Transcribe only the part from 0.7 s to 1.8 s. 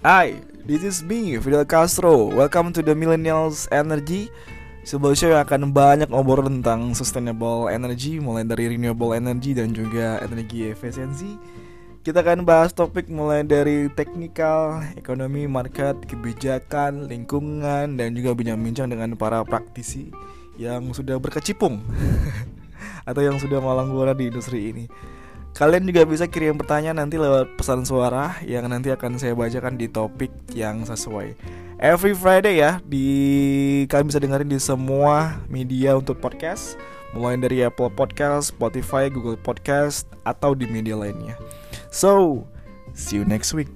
is me, Fidel